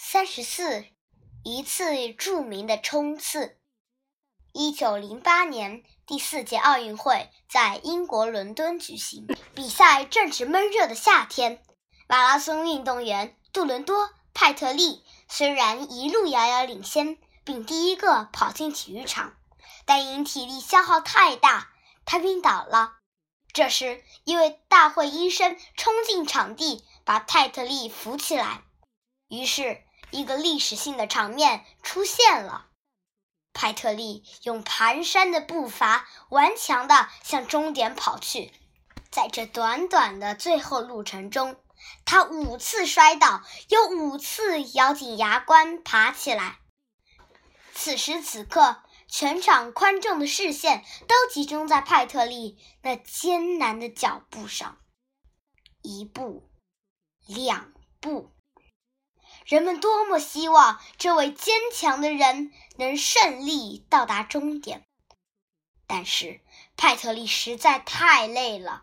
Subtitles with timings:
[0.00, 0.84] 三十四，
[1.42, 3.58] 一次著名的冲刺。
[4.52, 9.26] 一九零八年第四届奥运会在英国伦敦举行，
[9.56, 11.60] 比赛正值闷热的夏天。
[12.08, 19.34] 马拉松运动员杜伦多·派特利虽然一路遥遥领先，并第一个跑进体育场，
[19.84, 21.72] 但因体力消耗太大，
[22.04, 22.98] 他晕倒了。
[23.52, 28.62] 这时，一位大会医生冲进场地，把泰特利扶起来。
[29.26, 32.66] 于是，一个历史性的场面出现了。
[33.52, 38.52] 派特利用蹒跚的步伐，顽强地向终点跑去。
[39.10, 41.56] 在这短短的最后路程中，
[42.04, 46.58] 他五次摔倒，又五次咬紧牙关爬起来。
[47.74, 48.82] 此时此刻。
[49.10, 54.76] 全场观众的视线都集中在派特利那艰难的脚步上，
[55.80, 56.50] 一步，
[57.26, 58.34] 两步，
[59.48, 64.86] 人们多么希望这位坚强的人能胜利到达终点，
[65.86, 66.42] 但是
[66.76, 68.82] 派特利实在太累了，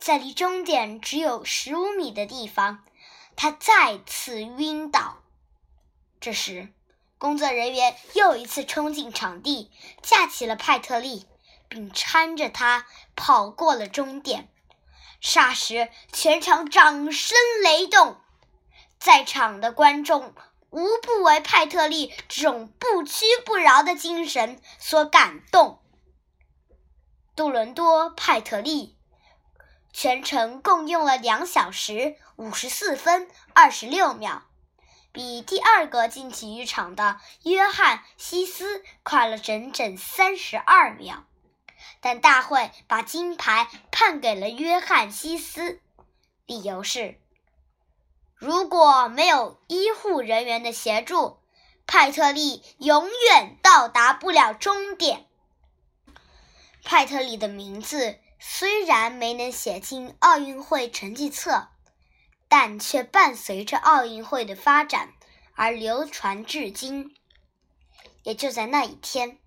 [0.00, 2.84] 在离终点只有十五米的地方，
[3.36, 5.22] 他再次晕倒。
[6.20, 6.72] 这时。
[7.18, 9.70] 工作人员又一次冲进场地，
[10.02, 11.24] 架起了派特利，
[11.66, 14.50] 并搀着他跑过了终点。
[15.22, 18.20] 霎时，全场掌声雷动，
[18.98, 20.34] 在场的观众
[20.70, 25.80] 无不为派特利这种不屈不挠的精神所感动。
[27.34, 28.96] 杜伦多·派特利
[29.92, 34.42] 全程共用了两小时五十四分二十六秒。
[35.12, 41.24] 比第二个进体育场的约翰西斯快了整整三十二秒，
[42.02, 45.80] 但大会把金牌判给了约翰西斯，
[46.44, 47.18] 理由是：
[48.36, 51.38] 如果没有医护人员的协助，
[51.86, 55.26] 派特利永远到达不了终点。
[56.84, 61.68] 派特利的名字虽然没能写进奥运会成绩册。
[62.48, 65.14] 但却伴随着奥运会的发展
[65.56, 67.12] 而流传至今。
[68.22, 69.40] 也就在那一天，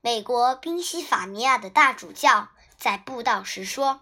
[0.00, 4.00] 美国宾夕法尼亚的大主教在布道时说：“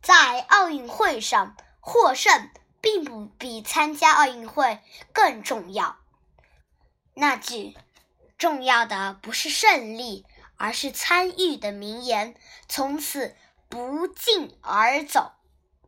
[0.00, 2.48] 在奥运会上获胜，
[2.80, 4.80] 并不比参加奥运会
[5.12, 5.98] 更重要。”
[7.14, 7.76] 那句
[8.38, 10.24] “重要的不是胜利，
[10.56, 12.34] 而是参与”的名言，
[12.68, 13.36] 从此
[13.68, 15.32] 不胫而走。